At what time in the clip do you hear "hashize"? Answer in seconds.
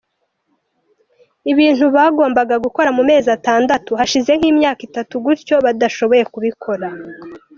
3.99-4.31